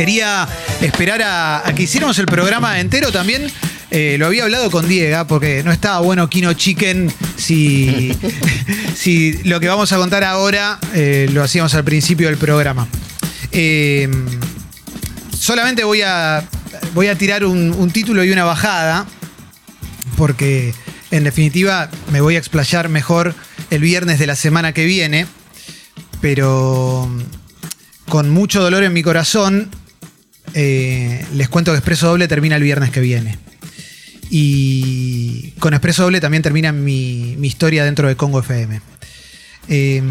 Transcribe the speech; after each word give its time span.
quería 0.00 0.48
esperar 0.80 1.20
a, 1.20 1.68
a 1.68 1.74
que 1.74 1.82
hiciéramos 1.82 2.18
el 2.18 2.24
programa 2.24 2.80
entero 2.80 3.12
también. 3.12 3.52
Eh, 3.90 4.16
lo 4.18 4.28
había 4.28 4.44
hablado 4.44 4.70
con 4.70 4.88
Diego, 4.88 5.26
porque 5.26 5.62
no 5.62 5.70
estaba 5.72 6.00
bueno 6.00 6.30
Kino 6.30 6.54
Chicken 6.54 7.12
si, 7.36 8.10
si 8.96 9.42
lo 9.42 9.60
que 9.60 9.68
vamos 9.68 9.92
a 9.92 9.98
contar 9.98 10.24
ahora 10.24 10.78
eh, 10.94 11.28
lo 11.34 11.42
hacíamos 11.42 11.74
al 11.74 11.84
principio 11.84 12.28
del 12.28 12.38
programa. 12.38 12.88
Eh, 13.52 14.08
solamente 15.38 15.84
voy 15.84 16.00
a, 16.00 16.48
voy 16.94 17.08
a 17.08 17.18
tirar 17.18 17.44
un, 17.44 17.70
un 17.70 17.90
título 17.90 18.24
y 18.24 18.30
una 18.30 18.44
bajada, 18.44 19.06
porque 20.16 20.72
en 21.10 21.24
definitiva 21.24 21.90
me 22.10 22.22
voy 22.22 22.36
a 22.36 22.38
explayar 22.38 22.88
mejor 22.88 23.34
el 23.68 23.82
viernes 23.82 24.18
de 24.18 24.26
la 24.26 24.34
semana 24.34 24.72
que 24.72 24.86
viene, 24.86 25.26
pero 26.22 27.06
con 28.08 28.30
mucho 28.30 28.62
dolor 28.62 28.82
en 28.82 28.94
mi 28.94 29.02
corazón, 29.02 29.70
eh, 30.54 31.24
les 31.34 31.48
cuento 31.48 31.72
que 31.72 31.78
Expreso 31.78 32.08
Doble 32.08 32.28
termina 32.28 32.56
el 32.56 32.62
viernes 32.62 32.90
que 32.90 33.00
viene. 33.00 33.38
Y 34.30 35.52
con 35.58 35.74
Expreso 35.74 36.04
Doble 36.04 36.20
también 36.20 36.42
termina 36.42 36.72
mi, 36.72 37.32
historia 37.42 37.84
dentro 37.84 38.08
de 38.08 38.16
Congo 38.16 38.40
FM. 38.40 38.80
Eh, 39.68 40.02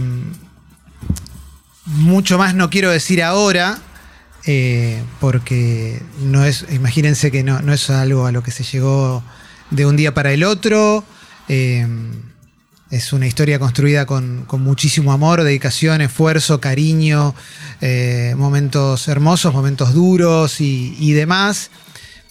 mucho 1.85 2.37
más 2.37 2.53
no 2.53 2.69
quiero 2.69 2.91
decir 2.91 3.23
ahora, 3.23 3.79
eh, 4.45 5.01
porque 5.19 6.01
no 6.21 6.45
es, 6.45 6.65
imagínense 6.71 7.31
que 7.31 7.43
no, 7.43 7.61
no, 7.61 7.73
es 7.73 7.89
algo 7.89 8.25
a 8.25 8.31
lo 8.31 8.43
que 8.43 8.51
se 8.51 8.63
llegó 8.63 9.23
de 9.71 9.85
un 9.85 9.95
día 9.95 10.13
para 10.13 10.31
el 10.31 10.43
otro. 10.43 11.03
Eh, 11.47 11.87
es 12.91 13.13
una 13.13 13.27
historia 13.27 13.59
construida 13.59 14.05
con, 14.05 14.45
con, 14.45 14.61
muchísimo 14.61 15.11
amor, 15.11 15.43
dedicación, 15.43 16.01
esfuerzo, 16.01 16.59
cariño, 16.59 17.35
eh, 17.81 18.33
momentos 18.35 19.07
hermosos, 19.07 19.53
momentos 19.53 19.93
duros 19.93 20.59
y, 20.59 20.95
y 20.99 21.13
demás. 21.13 21.69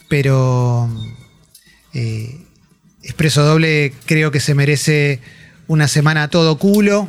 Pero 0.08 0.90
eh, 1.94 2.44
Expreso 3.02 3.44
Doble 3.44 3.92
creo 4.06 4.30
que 4.32 4.40
se 4.40 4.54
merece 4.54 5.20
una 5.68 5.86
semana 5.86 6.24
a 6.24 6.28
todo 6.28 6.58
culo 6.58 7.08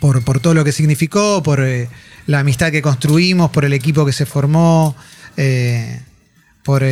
por, 0.00 0.22
por 0.24 0.38
todo 0.38 0.54
lo 0.54 0.64
que 0.64 0.72
significó, 0.72 1.42
por 1.42 1.60
eh, 1.60 1.88
la 2.26 2.40
amistad 2.40 2.70
que 2.70 2.82
construimos, 2.82 3.50
por 3.50 3.64
el 3.64 3.72
equipo 3.72 4.06
que 4.06 4.12
se 4.12 4.26
formó, 4.26 4.94
por 6.62 6.84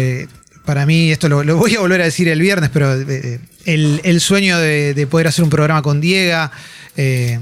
para 0.65 0.87
mí, 0.87 1.11
esto 1.11 1.29
lo, 1.29 1.43
lo, 1.43 1.57
voy 1.57 1.75
a 1.75 1.81
volver 1.81 2.01
a 2.01 2.05
decir 2.05 2.29
el 2.29 2.41
viernes, 2.41 2.71
pero 2.73 2.95
eh, 2.95 3.41
el, 3.65 4.01
el, 4.05 4.21
sueño 4.21 4.59
de, 4.59 4.95
de, 4.95 5.07
poder 5.07 5.27
hacer 5.27 5.43
un 5.45 5.51
programa 5.51 5.83
con 5.83 6.01
Diego. 6.01 6.51
Eh, 6.97 7.39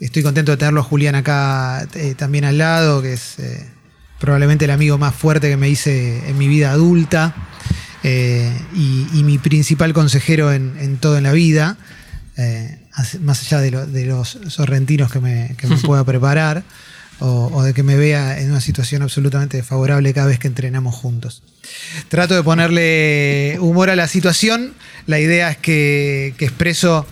estoy 0.00 0.22
contento 0.22 0.52
de 0.52 0.56
tenerlo 0.58 0.80
a 0.80 0.84
Julián 0.84 1.14
acá 1.14 1.86
eh, 1.94 2.14
también 2.16 2.44
al 2.44 2.58
lado, 2.58 3.02
que 3.02 3.12
es 3.12 3.36
probablemente 4.18 4.64
el 4.64 4.72
amigo 4.72 4.98
más 4.98 5.14
fuerte 5.14 5.48
que 5.48 5.56
me 5.56 5.68
hice 5.68 6.28
en 6.28 6.36
mi 6.36 6.48
vida 6.48 6.72
adulta 6.72 7.34
y, 8.02 9.06
y, 9.12 9.22
mi 9.22 9.38
principal 9.38 9.92
consejero 9.92 10.52
en, 10.52 10.76
en 10.80 10.96
todo 10.96 11.18
en 11.18 11.24
la 11.24 11.32
vida, 11.32 11.76
más 13.20 13.42
allá 13.42 13.60
de, 13.60 13.70
lo, 13.70 13.86
de, 13.86 14.06
los 14.06 14.38
sorrentinos 14.48 15.12
que 15.12 15.20
me, 15.20 15.54
que 15.58 15.66
me 15.68 15.76
pueda 15.78 16.04
preparar. 16.04 16.64
O, 17.20 17.62
de 17.64 17.74
que 17.74 17.82
me 17.82 17.96
vea 17.96 18.38
en 18.38 18.50
una 18.50 18.60
situación 18.60 19.02
absolutamente 19.02 19.62
favorable 19.64 20.14
cada 20.14 20.28
vez 20.28 20.38
que 20.38 20.46
entrenamos 20.46 20.94
juntos. 20.94 21.42
Trato 22.08 22.36
de 22.36 22.44
ponerle 22.44 23.56
humor 23.60 23.90
a 23.90 23.96
la 23.96 24.06
situación. 24.06 24.74
La 25.06 25.18
idea 25.18 25.50
es 25.50 25.56
que, 25.56 26.34
Expreso 26.38 27.06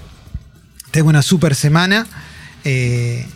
tenga 0.92 1.08
una 1.08 1.22
super 1.22 1.56
semana. 1.56 2.06
Eh, 2.64 3.26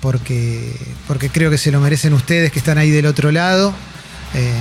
porque, 0.00 0.72
porque 1.08 1.30
creo 1.30 1.50
que 1.50 1.58
se 1.58 1.72
lo 1.72 1.80
merecen 1.80 2.12
ustedes 2.12 2.52
que 2.52 2.58
están 2.58 2.78
ahí 2.78 2.90
del 2.90 3.06
otro 3.06 3.32
lado. 3.32 3.74
Eh, 4.34 4.52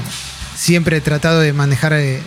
siempre 0.55 0.97
he 0.97 1.01
tratado 1.01 1.39
de 1.39 1.53
manejar 1.53 1.93
eh, 1.93 2.19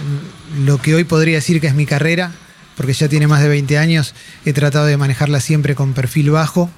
lo 0.65 0.81
que 0.81 0.95
hoy 0.95 1.05
podría 1.05 1.37
decir 1.37 1.61
que 1.61 1.67
es 1.67 1.75
mi 1.75 1.87
carrera, 1.87 2.33
porque 2.77 2.93
ya 2.93 3.09
tiene 3.09 3.27
más 3.27 3.43
de 3.43 3.49
20 3.49 3.79
años. 3.79 4.15
He 4.45 4.53
tratado 4.53 4.87
de 4.87 4.97
manejarla 4.97 5.41
siempre 5.41 5.75
con 5.75 5.95
perfil 5.95 6.31
bajo. 6.31 6.71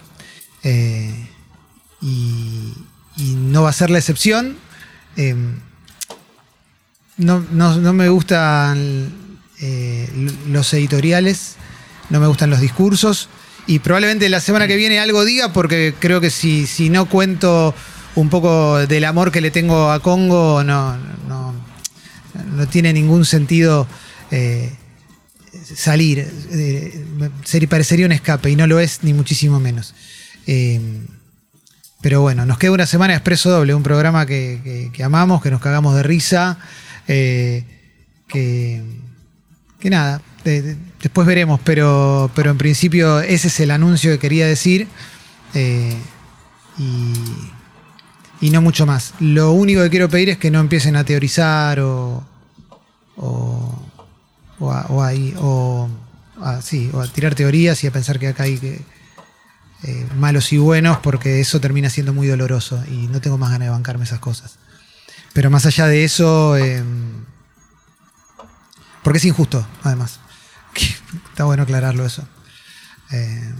Y, 2.00 2.74
no 3.16 3.62
va 3.62 3.70
a 3.70 3.74
ser 3.74 3.90
la 3.90 3.98
excepción. 3.98 4.56
Eh, 5.16 5.34
no, 7.18 7.44
no, 7.50 7.92
me 7.92 8.08
gustan 8.08 9.12
eh, 9.60 10.08
los 10.48 10.72
editoriales, 10.72 11.56
no 12.08 12.18
me 12.18 12.26
gustan 12.26 12.48
los 12.48 12.60
discursos 12.60 13.28
y 13.66 13.80
probablemente 13.80 14.28
la 14.30 14.40
semana 14.40 14.66
que 14.66 14.76
viene 14.76 14.98
algo 15.00 15.24
diga 15.24 15.52
porque 15.52 15.94
creo 15.98 16.20
que 16.20 16.30
si, 16.30 16.66
si 16.66 16.88
no 16.88 17.06
cuento 17.06 17.74
un 18.14 18.30
poco 18.30 18.78
del 18.86 19.04
amor 19.04 19.30
que 19.30 19.42
le 19.42 19.50
tengo 19.50 19.90
a 19.90 20.00
Congo, 20.00 20.64
no, 20.64 20.96
no, 21.28 21.54
no 22.56 22.68
tiene 22.68 22.92
ningún 22.92 23.24
sentido 23.24 23.86
eh, 24.30 24.72
salir. 25.74 26.26
Eh, 26.52 27.04
parecería 27.68 28.06
un 28.06 28.12
escape 28.12 28.50
y 28.50 28.56
no 28.56 28.66
lo 28.66 28.80
es 28.80 29.02
ni 29.02 29.12
muchísimo 29.12 29.60
menos. 29.60 29.94
Eh, 30.46 30.80
pero 32.00 32.22
bueno, 32.22 32.46
nos 32.46 32.58
queda 32.58 32.72
una 32.72 32.86
semana 32.86 33.12
de 33.12 33.18
Expreso 33.18 33.50
Doble, 33.50 33.74
un 33.74 33.82
programa 33.82 34.24
que, 34.24 34.90
que, 34.92 35.04
amamos, 35.04 35.42
que 35.42 35.50
nos 35.50 35.60
cagamos 35.60 35.94
de 35.94 36.02
risa, 36.02 36.58
eh, 37.06 37.64
que, 38.26 38.82
que, 39.78 39.90
nada, 39.90 40.22
de, 40.44 40.62
de, 40.62 40.76
después 41.02 41.26
veremos, 41.26 41.60
pero, 41.62 42.30
pero 42.34 42.50
en 42.50 42.58
principio 42.58 43.20
ese 43.20 43.48
es 43.48 43.60
el 43.60 43.70
anuncio 43.70 44.10
que 44.12 44.18
quería 44.18 44.46
decir 44.46 44.88
eh, 45.52 45.94
y, 46.78 47.12
y, 48.40 48.50
no 48.50 48.62
mucho 48.62 48.86
más. 48.86 49.12
Lo 49.20 49.52
único 49.52 49.82
que 49.82 49.90
quiero 49.90 50.08
pedir 50.08 50.30
es 50.30 50.38
que 50.38 50.50
no 50.50 50.60
empiecen 50.60 50.96
a 50.96 51.04
teorizar 51.04 51.80
o, 51.80 52.24
o, 53.16 53.82
o, 54.58 54.72
a, 54.72 54.86
o, 54.88 55.02
a, 55.02 55.12
o 56.92 57.00
a 57.02 57.06
tirar 57.08 57.34
teorías 57.34 57.84
y 57.84 57.86
a 57.86 57.90
pensar 57.90 58.18
que 58.18 58.28
acá 58.28 58.44
hay 58.44 58.56
que 58.56 58.99
eh, 59.82 60.06
malos 60.16 60.52
y 60.52 60.58
buenos 60.58 60.98
porque 60.98 61.40
eso 61.40 61.60
termina 61.60 61.88
siendo 61.88 62.12
muy 62.12 62.26
doloroso 62.26 62.82
y 62.90 63.06
no 63.06 63.20
tengo 63.20 63.38
más 63.38 63.50
ganas 63.50 63.66
de 63.66 63.70
bancarme 63.70 64.04
esas 64.04 64.18
cosas. 64.18 64.58
Pero 65.32 65.50
más 65.50 65.64
allá 65.64 65.86
de 65.86 66.04
eso, 66.04 66.56
eh, 66.56 66.82
porque 69.02 69.18
es 69.18 69.24
injusto, 69.24 69.66
además. 69.82 70.20
Está 71.30 71.44
bueno 71.44 71.62
aclararlo 71.62 72.04
eso. 72.04 72.26
Eh, 73.12 73.52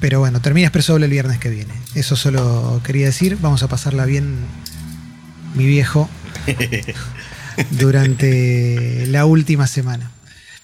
pero 0.00 0.20
bueno, 0.20 0.40
termina 0.40 0.68
Expreso 0.68 0.92
Doble 0.92 1.06
el 1.06 1.10
viernes 1.10 1.38
que 1.38 1.50
viene. 1.50 1.74
Eso 1.94 2.14
solo 2.14 2.80
quería 2.84 3.06
decir. 3.06 3.36
Vamos 3.40 3.62
a 3.62 3.68
pasarla 3.68 4.04
bien, 4.04 4.36
mi 5.54 5.66
viejo, 5.66 6.08
durante 7.70 9.06
la 9.08 9.24
última 9.24 9.66
semana. 9.66 10.12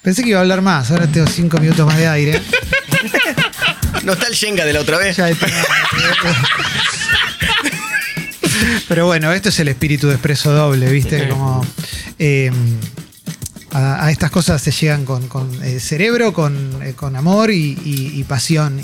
Pensé 0.01 0.23
que 0.23 0.29
iba 0.29 0.39
a 0.39 0.41
hablar 0.43 0.61
más, 0.61 0.91
ahora 0.91 1.07
tengo 1.07 1.27
cinco 1.27 1.57
minutos 1.57 1.85
más 1.85 1.97
de 1.97 2.07
aire. 2.07 2.41
¿No 4.05 4.13
está 4.13 4.27
el 4.27 4.33
Shenga 4.33 4.65
de 4.65 4.73
la 4.73 4.81
otra 4.81 4.97
vez? 4.97 5.17
Pero 8.87 9.05
bueno, 9.07 9.33
esto 9.33 9.49
es 9.49 9.59
el 9.59 9.67
espíritu 9.67 10.07
de 10.07 10.13
expreso 10.13 10.51
doble, 10.51 10.91
¿viste? 10.91 11.27
Como. 11.27 11.65
Eh, 12.19 12.51
a, 13.71 14.05
a, 14.05 14.11
estas 14.11 14.31
cosas 14.31 14.61
se 14.61 14.71
llegan 14.71 15.03
con, 15.05 15.27
con 15.27 15.63
eh, 15.63 15.79
cerebro, 15.79 16.33
con, 16.33 16.81
eh, 16.81 16.93
con 16.93 17.15
amor 17.15 17.51
y, 17.51 17.77
y, 17.83 18.11
y 18.19 18.23
pasión. 18.23 18.79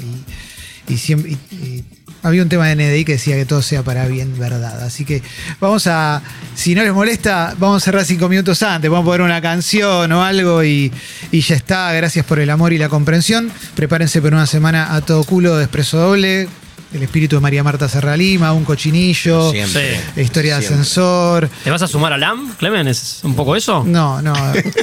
Y, 0.88 0.98
siempre, 0.98 1.32
y, 1.32 1.86
había 2.24 2.44
un 2.44 2.50
tema 2.50 2.68
de 2.68 2.76
NDI 2.76 3.06
que 3.06 3.14
decía 3.14 3.36
que 3.36 3.46
todo 3.46 3.62
sea 3.62 3.84
para 3.84 4.08
bien 4.08 4.38
verdad. 4.38 4.84
Así 4.84 5.06
que 5.06 5.22
vamos 5.60 5.88
a, 5.88 6.22
si 6.62 6.76
no 6.76 6.84
les 6.84 6.94
molesta, 6.94 7.56
vamos 7.58 7.82
a 7.82 7.86
cerrar 7.86 8.06
cinco 8.06 8.30
minutos 8.30 8.62
antes. 8.62 8.90
Vamos 8.90 9.04
a 9.04 9.08
poner 9.08 9.22
una 9.22 9.42
canción 9.42 10.12
o 10.12 10.24
algo 10.24 10.64
y, 10.64 10.92
y 11.32 11.42
ya 11.42 11.56
está. 11.56 11.92
Gracias 11.94 12.24
por 12.24 12.38
el 12.38 12.52
amor 12.52 12.72
y 12.72 12.78
la 12.78 12.88
comprensión. 12.88 13.52
Prepárense 13.76 14.22
para 14.22 14.36
una 14.36 14.46
semana 14.46 14.94
a 14.94 15.02
todo 15.02 15.24
culo 15.24 15.58
de 15.58 15.64
expreso 15.64 15.98
doble. 15.98 16.48
El 16.94 17.02
espíritu 17.02 17.38
de 17.38 17.42
María 17.42 17.64
Marta 17.64 17.90
Serra 17.90 18.16
Lima, 18.16 18.54
un 18.54 18.64
cochinillo, 18.64 19.50
Siempre. 19.50 20.00
Historia 20.18 20.60
Siempre. 20.60 20.76
de 20.76 20.82
ascensor. 20.82 21.50
¿Te 21.64 21.72
vas 21.72 21.82
a 21.82 21.88
sumar 21.88 22.14
a 22.14 22.18
LAM, 22.20 22.54
Clemen? 22.58 22.88
¿Es 22.88 23.22
un 23.24 23.34
poco 23.36 23.56
eso? 23.56 23.84
No, 23.84 24.22
no, 24.22 24.36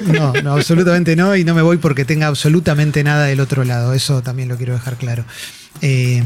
no, 0.06 0.32
no, 0.43 0.55
absolutamente 0.55 1.14
no. 1.14 1.37
Y 1.37 1.44
no 1.44 1.55
me 1.55 1.62
voy 1.62 1.76
porque 1.76 2.05
tenga 2.05 2.26
absolutamente 2.26 3.05
nada 3.05 3.26
del 3.26 3.38
otro 3.38 3.62
lado. 3.62 3.94
Eso 3.94 4.20
también 4.20 4.49
lo 4.49 4.56
quiero 4.56 4.73
dejar 4.73 4.97
claro. 4.97 5.25
Eh, 5.81 6.25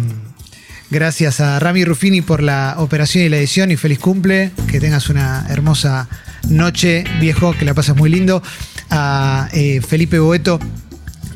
Gracias 0.93 1.41
a 1.41 1.59
Rami 1.59 1.87
Ruffini 1.87 2.21
por 2.21 2.43
la 2.43 2.75
operación 2.77 3.25
y 3.25 3.31
la 3.31 3.39
edición 3.39 3.71
y 3.71 3.77
feliz 3.77 3.99
cumple. 3.99 4.51
Que 4.71 4.79
tengas 4.79 5.09
una 5.09 5.47
hermosa 5.49 6.07
noche, 6.51 7.05
viejo, 7.19 7.55
que 7.57 7.65
la 7.65 7.73
pases 7.73 7.97
muy 7.97 8.11
lindo. 8.11 8.43
A 8.91 9.49
eh, 9.55 9.81
Felipe 9.81 10.19
Boeto 10.19 10.61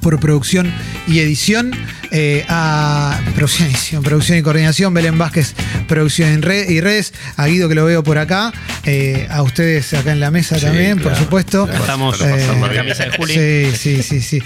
por 0.03 0.21
producción 0.21 0.71
y 1.09 1.21
edición. 1.21 1.71
Eh, 2.11 2.45
a 2.51 3.19
producción, 3.35 3.71
edición, 3.71 4.03
producción 4.03 4.37
y 4.37 4.43
coordinación. 4.43 4.93
Belén 4.93 5.17
Vázquez, 5.17 5.55
producción 5.89 6.29
en 6.29 6.43
red 6.43 6.69
y 6.69 6.83
redes. 6.83 7.15
A 7.39 7.47
Guido, 7.47 7.71
que 7.71 7.77
lo 7.77 7.87
veo 7.87 8.03
por 8.03 8.19
acá. 8.19 8.53
Eh, 8.85 9.27
a 9.31 9.41
ustedes 9.41 9.95
acá 9.95 10.13
en 10.13 10.21
la 10.21 10.31
mesa 10.31 10.57
Sí, 10.59 10.67
también, 10.67 10.99
claro, 10.99 11.13
por 11.13 11.19
supuesto. 11.19 11.67
Estamos 11.73 12.21
en 12.21 12.61
bien. 12.61 12.75
camisa 12.75 13.05
de 13.05 13.17
Juli. 13.17 13.33
Sí, 13.33 13.73
sí, 13.75 14.03
sí, 14.03 14.21
sí. 14.21 14.43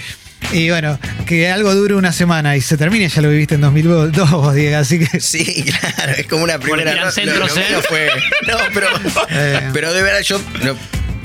Y 0.53 0.69
bueno, 0.69 0.99
que 1.25 1.49
algo 1.49 1.73
dure 1.73 1.95
una 1.95 2.11
semana 2.11 2.57
y 2.57 2.61
se 2.61 2.75
termine, 2.77 3.07
ya 3.07 3.21
lo 3.21 3.29
viviste 3.29 3.55
en 3.55 3.61
2002, 3.61 4.31
vos, 4.31 4.53
Diego, 4.53 4.77
así 4.77 4.99
que. 4.99 5.19
Sí, 5.21 5.63
claro, 5.63 6.13
es 6.17 6.27
como 6.27 6.43
una 6.43 6.59
primera. 6.59 6.93
no, 7.05 7.11
centros, 7.11 7.39
lo- 7.39 7.47
lo 7.47 7.55
mío 7.55 7.81
fue- 7.87 8.09
no, 8.47 8.57
pero, 8.73 8.87
Eh. 9.29 9.69
pero 9.73 9.93
de 9.93 10.01
verdad 10.01 10.21
yo 10.21 10.41
no, 10.63 10.75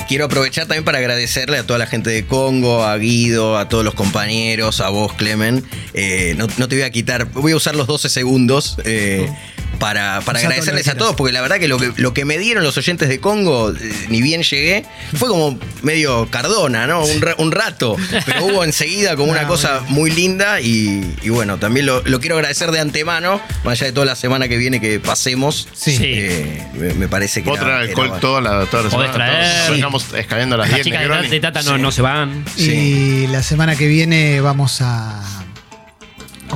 quiero 0.06 0.26
aprovechar 0.26 0.66
también 0.66 0.84
para 0.84 0.98
agradecerle 0.98 1.58
a 1.58 1.64
toda 1.66 1.78
la 1.80 1.86
gente 1.86 2.10
de 2.10 2.24
Congo, 2.24 2.84
a 2.84 2.96
Guido, 2.98 3.58
a 3.58 3.68
todos 3.68 3.84
los 3.84 3.94
compañeros, 3.94 4.80
a 4.80 4.90
vos, 4.90 5.12
Clemen. 5.14 5.64
Eh, 5.94 6.34
no, 6.38 6.46
no 6.58 6.68
te 6.68 6.76
voy 6.76 6.84
a 6.84 6.90
quitar, 6.90 7.24
voy 7.32 7.50
a 7.52 7.56
usar 7.56 7.74
los 7.74 7.86
12 7.88 8.08
segundos. 8.08 8.76
eh, 8.84 9.28
Para, 9.78 10.20
para 10.22 10.38
agradecerles 10.38 10.88
a 10.88 10.94
todos, 10.96 11.14
porque 11.16 11.32
la 11.32 11.40
verdad 11.42 11.58
que 11.58 11.68
lo 11.68 11.78
que, 11.78 11.92
lo 11.96 12.14
que 12.14 12.24
me 12.24 12.38
dieron 12.38 12.64
los 12.64 12.76
oyentes 12.78 13.08
de 13.08 13.20
Congo, 13.20 13.72
eh, 13.72 13.92
ni 14.08 14.22
bien 14.22 14.42
llegué, 14.42 14.84
fue 15.16 15.28
como 15.28 15.58
medio 15.82 16.28
cardona, 16.30 16.86
¿no? 16.86 17.04
Un, 17.04 17.20
ra- 17.20 17.34
un 17.38 17.52
rato. 17.52 17.96
Pero 18.24 18.44
hubo 18.46 18.64
enseguida 18.64 19.16
como 19.16 19.30
una 19.30 19.46
cosa 19.48 19.82
muy 19.88 20.10
linda 20.10 20.60
y, 20.60 21.14
y 21.22 21.28
bueno, 21.28 21.58
también 21.58 21.86
lo, 21.86 22.02
lo 22.04 22.20
quiero 22.20 22.36
agradecer 22.36 22.70
de 22.70 22.80
antemano, 22.80 23.40
más 23.64 23.72
allá 23.78 23.86
de 23.86 23.92
toda 23.92 24.06
la 24.06 24.16
semana 24.16 24.48
que 24.48 24.56
viene 24.56 24.80
que 24.80 24.98
pasemos. 25.00 25.68
Sí. 25.74 25.96
Sí. 25.96 26.04
eh, 26.06 26.66
me, 26.74 26.94
me 26.94 27.08
parece 27.08 27.42
que. 27.42 27.48
Puedo 27.50 27.62
era- 27.62 27.66
traer 27.76 27.82
era 27.82 27.88
alcohol 27.90 28.08
bueno. 28.08 28.20
toda 28.20 28.40
la, 28.40 28.66
toda 28.66 28.82
la 28.84 28.90
Podés 28.90 29.12
semana. 29.12 29.12
traer. 29.12 29.80
Todos 29.80 30.14
escaleando 30.14 30.54
a 30.54 30.58
las 30.58 30.68
Las 30.68 30.74
10 30.76 30.84
chicas 30.84 31.00
de, 31.02 31.08
Negroni. 31.08 31.40
Tata 31.40 31.62
no, 31.62 31.76
Sí. 31.76 31.82
no 31.82 31.92
se 31.92 32.02
van. 32.02 32.44
Y 32.56 33.26
la 33.28 33.42
semana 33.42 33.76
que 33.76 33.86
viene 33.86 34.40
vamos 34.40 34.78
a, 34.80 35.22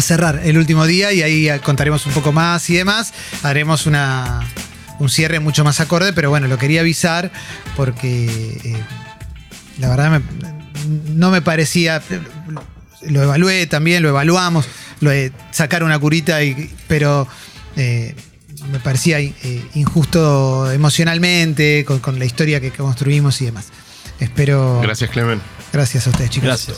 a 0.00 0.02
cerrar 0.02 0.41
el 0.44 0.58
último 0.58 0.85
día 0.87 1.12
y 1.12 1.23
ahí 1.23 1.49
contaremos 1.61 2.05
un 2.06 2.12
poco 2.12 2.32
más 2.32 2.69
y 2.70 2.75
demás. 2.76 3.12
Haremos 3.43 3.87
una, 3.87 4.41
un 4.99 5.08
cierre 5.08 5.38
mucho 5.41 5.62
más 5.64 5.79
acorde, 5.81 6.12
pero 6.12 6.29
bueno, 6.31 6.49
lo 6.49 6.58
quería 6.58 6.81
avisar 6.81 7.31
porque 7.76 8.26
eh, 8.64 8.76
la 9.79 9.88
verdad 9.91 10.11
me- 10.11 10.61
no 11.14 11.31
me 11.31 11.43
parecía. 11.43 12.02
Lo 13.02 13.23
evalué 13.23 13.67
también, 13.67 14.02
lo 14.02 14.08
evaluamos, 14.11 14.67
lo 15.00 15.11
de 15.11 15.32
sacar 15.52 15.82
una 15.85 15.99
curita, 15.99 16.43
y, 16.43 16.70
pero 16.88 17.26
eh, 17.76 18.14
me 18.70 18.79
parecía 18.81 19.20
eh, 19.20 19.64
injusto 19.75 20.70
emocionalmente 20.70 21.85
con, 21.87 22.00
con 22.00 22.19
la 22.19 22.25
historia 22.26 22.61
que 22.61 22.70
construimos 22.70 23.41
y 23.41 23.47
demás. 23.47 23.67
Espero. 24.19 24.81
Gracias, 24.82 25.08
Clemen. 25.11 25.41
Gracias 25.73 26.06
a 26.06 26.11
ustedes, 26.11 26.31
chicos. 26.31 26.47
Gracias. 26.49 26.76